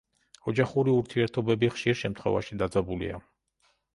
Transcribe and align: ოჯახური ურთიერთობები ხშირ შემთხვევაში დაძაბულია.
ოჯახური 0.51 0.93
ურთიერთობები 1.01 1.69
ხშირ 1.75 1.99
შემთხვევაში 2.01 2.59
დაძაბულია. 2.63 3.23